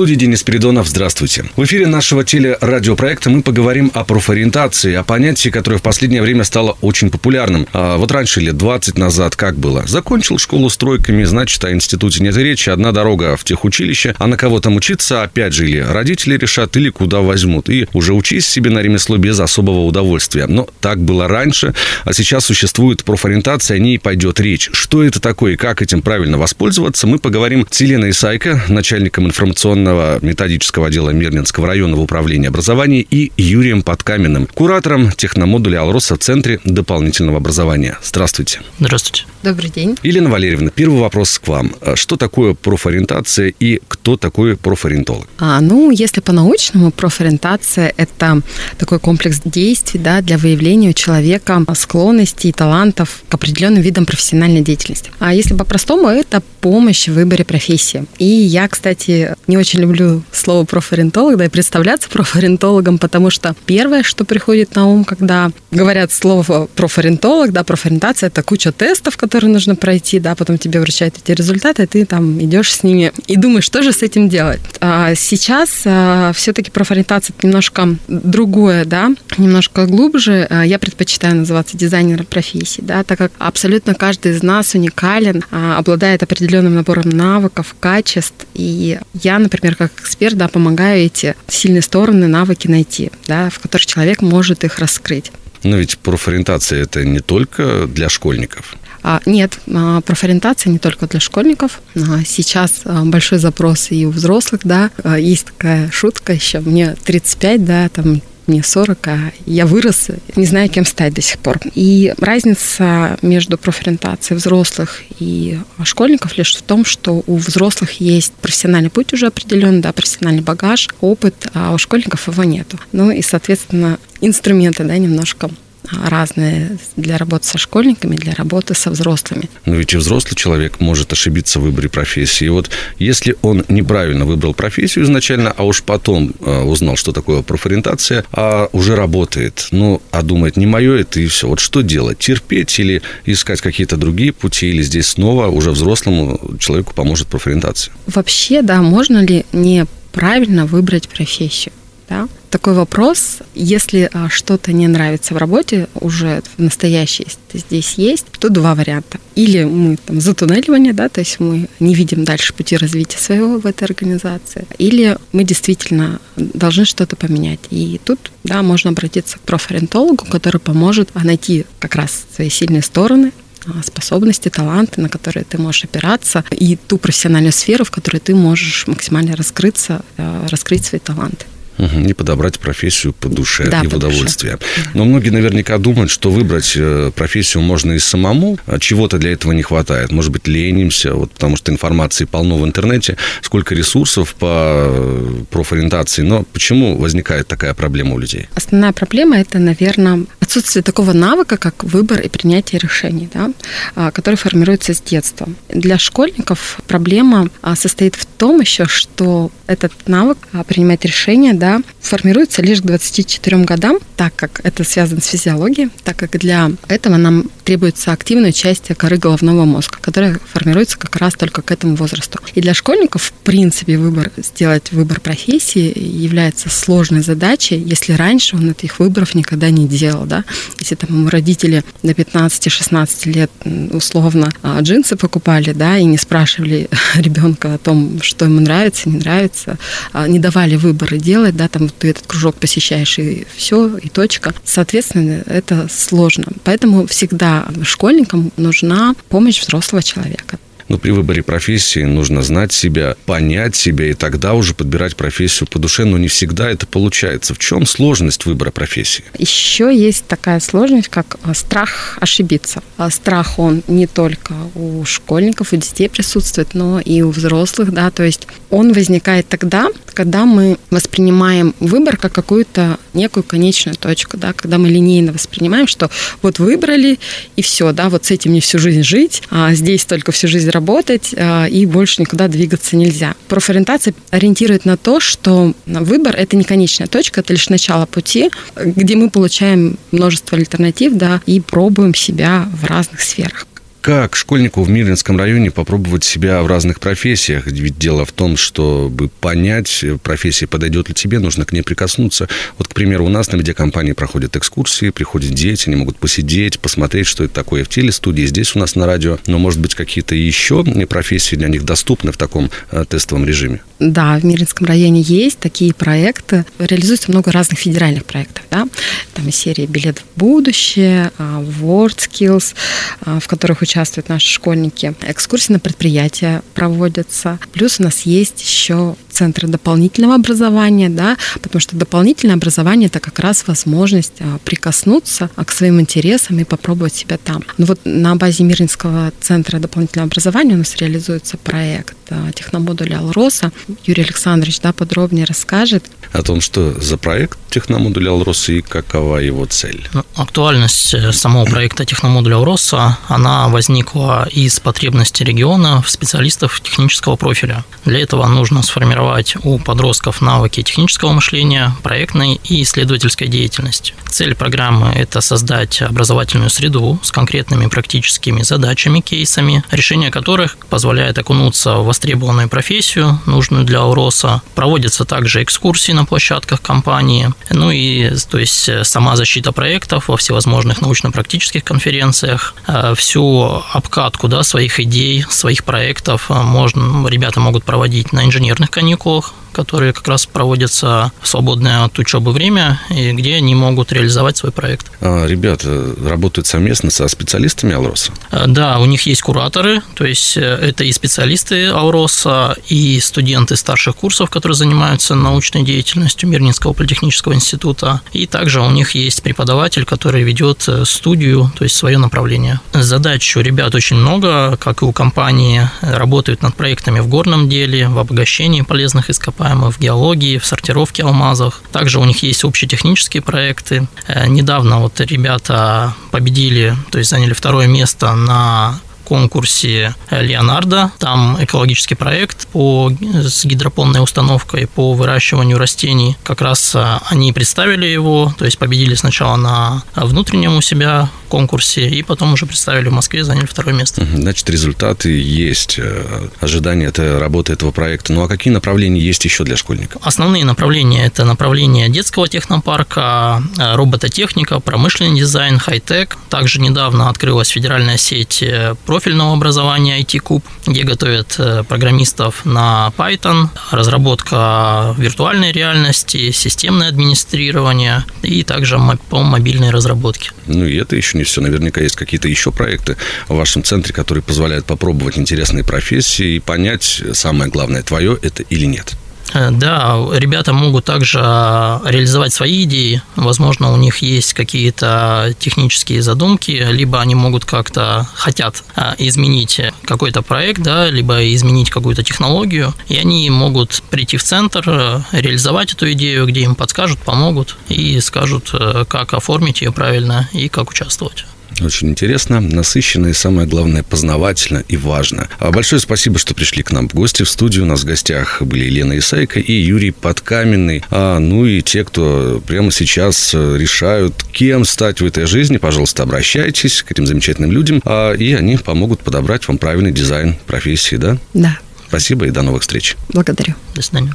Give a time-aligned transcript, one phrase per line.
[0.00, 0.88] студии Денис Передонов.
[0.88, 1.44] Здравствуйте.
[1.56, 6.78] В эфире нашего телерадиопроекта мы поговорим о профориентации, о понятии, которое в последнее время стало
[6.80, 7.66] очень популярным.
[7.74, 9.84] А вот раньше, лет 20 назад, как было?
[9.86, 14.60] Закончил школу стройками, значит, о институте нет речи, одна дорога в техучилище, а на кого
[14.60, 17.68] там учиться, опять же, или родители решат, или куда возьмут.
[17.68, 20.46] И уже учись себе на ремесло без особого удовольствия.
[20.46, 24.70] Но так было раньше, а сейчас существует профориентация, о ней пойдет речь.
[24.72, 29.79] Что это такое и как этим правильно воспользоваться, мы поговорим с Еленой Исайко, начальником информационного
[29.80, 36.60] Главного методического отдела Мирнинского районного управления образования и Юрием Подкаменным, куратором техномодуля «Алроса» в Центре
[36.64, 37.98] дополнительного образования.
[38.02, 38.60] Здравствуйте.
[38.78, 39.24] Здравствуйте.
[39.42, 39.96] Добрый день.
[40.02, 41.74] Елена Валерьевна, первый вопрос к вам.
[41.80, 45.26] А что такое профориентация и кто такой профориентолог?
[45.38, 48.42] А, ну, если по-научному, профориентация– это
[48.76, 54.60] такой комплекс действий да, для выявления у человека склонностей и талантов к определенным видам профессиональной
[54.60, 55.10] деятельности.
[55.20, 58.04] А если по-простому, это помощь в выборе профессии.
[58.18, 64.02] И я, кстати, не очень люблю слово профориентолог, да, и представляться профориентологом, потому что первое,
[64.02, 69.76] что приходит на ум, когда говорят слово профориентолог, да, профориентация, это куча тестов, которые нужно
[69.76, 73.82] пройти, да, потом тебе вручают эти результаты, ты там идешь с ними и думаешь, что
[73.82, 74.60] же с этим делать.
[74.80, 80.46] А сейчас а, все-таки профориентация немножко другое, да, немножко глубже.
[80.50, 85.78] А, я предпочитаю называться дизайнером профессии, да, так как абсолютно каждый из нас уникален, а,
[85.78, 91.82] обладает определенным набором навыков, качеств, и я, например, например, как эксперт, да, помогаю эти сильные
[91.82, 95.32] стороны, навыки найти, да, в которых человек может их раскрыть.
[95.62, 98.76] Но ведь профориентация это не только для школьников.
[99.02, 101.80] А, нет, а, профориентация не только для школьников.
[101.96, 104.90] А, сейчас а, большой запрос и у взрослых, да.
[105.18, 110.68] Есть такая шутка еще, мне 35, да, там мне 40, а я вырос, не знаю,
[110.68, 111.60] кем стать до сих пор.
[111.74, 118.90] И разница между профориентацией взрослых и школьников лишь в том, что у взрослых есть профессиональный
[118.90, 122.78] путь уже определенный, да, профессиональный багаж, опыт, а у школьников его нету.
[122.92, 125.50] Ну и, соответственно, инструменты, да, немножко
[125.92, 129.48] разные для работы со школьниками, для работы со взрослыми.
[129.66, 132.46] Но ведь и взрослый человек может ошибиться в выборе профессии.
[132.46, 137.42] И вот если он неправильно выбрал профессию изначально, а уж потом э, узнал, что такое
[137.42, 141.48] профориентация, а уже работает, ну, а думает, не мое это и все.
[141.48, 142.18] Вот что делать?
[142.18, 147.92] Терпеть или искать какие-то другие пути, или здесь снова уже взрослому человеку поможет профориентация?
[148.06, 151.72] Вообще, да, можно ли неправильно выбрать профессию?
[152.08, 152.28] Да?
[152.50, 158.48] Такой вопрос, если а, что-то не нравится в работе, уже в настоящей здесь есть, то
[158.48, 159.18] два варианта.
[159.36, 163.66] Или мы там затуннеливание, да, то есть мы не видим дальше пути развития своего в
[163.66, 167.60] этой организации, или мы действительно должны что-то поменять.
[167.70, 173.32] И тут, да, можно обратиться к профориентологу, который поможет найти как раз свои сильные стороны,
[173.66, 178.34] а, способности, таланты, на которые ты можешь опираться, и ту профессиональную сферу, в которой ты
[178.34, 181.44] можешь максимально раскрыться, а, раскрыть свои таланты.
[181.80, 184.58] Угу, и подобрать профессию по душе да, и в удовольствие.
[184.58, 184.90] Душе.
[184.92, 189.52] Но многие наверняка думают, что выбрать э, профессию можно и самому, а чего-то для этого
[189.52, 190.12] не хватает.
[190.12, 196.20] Может быть, ленимся, вот, потому что информации полно в интернете, сколько ресурсов по э, профориентации.
[196.22, 198.48] Но почему возникает такая проблема у людей?
[198.54, 203.50] Основная проблема– это, наверное, отсутствие такого навыка, как выбор и принятие решений, да,
[203.94, 205.48] а, который формируется с детства.
[205.68, 212.62] Для школьников проблема а, состоит в том еще, что этот навык принимать решения да, формируется
[212.62, 217.44] лишь к 24 годам, так как это связано с физиологией, так как для этого нам
[217.64, 222.40] требуется активное участие коры головного мозга, которая формируется как раз только к этому возрасту.
[222.54, 228.70] И для школьников, в принципе, выбор, сделать выбор профессии является сложной задачей, если раньше он
[228.70, 230.39] этих выборов никогда не делал, да.
[230.78, 233.50] Если там родители до 15-16 лет
[233.92, 239.18] условно а, джинсы покупали, да, и не спрашивали ребенка о том, что ему нравится, не
[239.18, 239.78] нравится,
[240.12, 244.54] а, не давали выборы делать, да, там ты этот кружок посещаешь и все, и точка.
[244.64, 246.46] Соответственно, это сложно.
[246.64, 250.58] Поэтому всегда школьникам нужна помощь взрослого человека.
[250.90, 255.78] Но при выборе профессии нужно знать себя, понять себя и тогда уже подбирать профессию по
[255.78, 257.54] душе, но не всегда это получается.
[257.54, 259.22] В чем сложность выбора профессии?
[259.38, 262.82] Еще есть такая сложность, как а, страх ошибиться.
[262.96, 268.10] А страх, он не только у школьников, у детей присутствует, но и у взрослых, да,
[268.10, 269.86] то есть он возникает тогда,
[270.20, 276.10] когда мы воспринимаем выбор как какую-то некую конечную точку, да, когда мы линейно воспринимаем, что
[276.42, 277.18] вот выбрали,
[277.56, 280.68] и все, да, вот с этим не всю жизнь жить, а здесь только всю жизнь
[280.68, 283.34] работать, э, и больше никуда двигаться нельзя.
[283.48, 289.16] Профориентация ориентирует на то, что выбор– это не конечная точка, это лишь начало пути, где
[289.16, 293.66] мы получаем множество альтернатив, да, и пробуем себя в разных сферах
[294.00, 297.66] как школьнику в Мирнинском районе попробовать себя в разных профессиях?
[297.66, 302.48] Ведь дело в том, чтобы понять, профессия подойдет ли тебе, нужно к ней прикоснуться.
[302.78, 307.26] Вот, к примеру, у нас на медиакомпании проходят экскурсии, приходят дети, они могут посидеть, посмотреть,
[307.26, 309.38] что это такое в телестудии, здесь у нас на радио.
[309.46, 313.80] Но, может быть, какие-то еще профессии для них доступны в таком э, тестовом режиме?
[313.98, 316.64] Да, в Мирнинском районе есть такие проекты.
[316.78, 318.64] Реализуется много разных федеральных проектов.
[318.70, 318.88] Да?
[319.34, 322.74] Там из серии «Билет в будущее», а, «WordSkills»,
[323.20, 325.14] а, в которых участвуют наши школьники.
[325.22, 327.58] Экскурсии на предприятия проводятся.
[327.72, 333.40] Плюс у нас есть еще центры дополнительного образования, да, потому что дополнительное образование это как
[333.40, 337.64] раз возможность а, прикоснуться к своим интересам и попробовать себя там.
[337.78, 342.16] Ну вот на базе Миринского центра дополнительного образования у нас реализуется проект
[342.54, 343.72] техномодуля Алроса.
[344.04, 346.04] Юрий Александрович да, подробнее расскажет.
[346.32, 350.08] О том, что за проект техномодуля Алроса и какова его цель?
[350.12, 357.34] Ну, актуальность э, самого проекта техномодуля Алроса, она возникла из потребности региона в специалистов технического
[357.36, 357.84] профиля.
[358.04, 364.14] Для этого нужно сформировать у подростков навыки технического мышления, проектной и исследовательской деятельности.
[364.28, 371.96] Цель программы– это создать образовательную среду с конкретными практическими задачами, кейсами, решение которых позволяет окунуться
[371.96, 374.60] в востребованную профессию, нужную для УРОСа.
[374.74, 381.00] Проводятся также экскурсии на площадках компании, ну и то есть сама защита проектов во всевозможных
[381.00, 388.34] научно-практических конференциях, э, всю обкатку да, своих идей, своих проектов э, можно, ребята могут проводить
[388.34, 393.74] на инженерных каникулах, которые как раз проводятся в свободное от учебы время, и где они
[393.74, 395.10] могут реализовать свой проект.
[395.20, 398.32] А, ребята работают совместно со специалистами Алроса?
[398.50, 403.76] А, да, у них есть кураторы, то есть э, это и специалисты Алроса, и студенты
[403.76, 410.04] старших курсов, которые занимаются научной деятельностью Мирнинского политехнического института, и также у них есть преподаватель,
[410.04, 412.80] который ведет э, студию, то есть свое направление.
[412.92, 418.08] Задач у ребят очень много, как и у компании, работают над проектами в горном деле,
[418.08, 421.82] в обогащении полезных ископаемых ископаемых, в геологии, в сортировке алмазов.
[421.92, 424.06] Также у них есть общетехнические проекты.
[424.26, 431.12] Э, недавно вот ребята победили, то есть заняли второе место на конкурсе Леонардо.
[431.20, 436.36] Там экологический проект по, с гидропонной установкой по выращиванию растений.
[436.42, 442.08] Как раз а, они представили его, то есть победили сначала на внутреннем у себя конкурсе,
[442.08, 444.26] и потом уже представили в Москве, заняли второе место.
[444.34, 448.32] Значит, результаты есть, э, ожидания этой работы этого проекта.
[448.32, 450.22] Ну а какие направления есть еще для школьников?
[450.24, 456.38] Основные направления– это направление детского технопарка, э, робототехника, промышленный дизайн, хай-тек.
[456.48, 463.12] Также недавно открылась федеральная сеть э, профи профильного образования IT-куб, где готовят э, программистов на
[463.18, 470.52] Python, разработка виртуальной реальности, системное администрирование и также по мобильной разработке.
[470.66, 471.60] Ну и это еще не все.
[471.60, 473.18] Наверняка есть какие-то еще проекты
[473.48, 478.86] в вашем центре, которые позволяют попробовать интересные профессии и понять, самое главное, твое это или
[478.86, 479.16] нет.
[479.52, 483.22] Э, да, ребята могут также реализовать свои идеи.
[483.36, 490.42] Возможно, у них есть какие-то технические задумки, либо они могут как-то хотят э, изменить какой-то
[490.42, 496.10] проект, да, либо изменить какую-то технологию, и они могут прийти в центр, э, реализовать эту
[496.12, 498.72] идею, где им подскажут, помогут и скажут,
[499.08, 501.44] как оформить ее правильно и как участвовать.
[501.80, 505.48] Очень интересно, насыщенно и, самое главное, познавательно и важно.
[505.58, 507.84] А большое спасибо, что пришли к нам в гости в студию.
[507.84, 511.02] У нас в гостях были Елена Исайка и Юрий Подкаменный.
[511.10, 516.22] А, ну и те, кто прямо сейчас э, решают, кем стать в этой жизни, пожалуйста,
[516.22, 521.38] обращайтесь к этим замечательным людям, а, и они помогут подобрать вам правильный дизайн профессии, да?
[521.54, 521.78] Да.
[522.08, 523.16] Спасибо и до новых встреч.
[523.28, 523.74] Благодарю.
[523.94, 524.34] До свидания.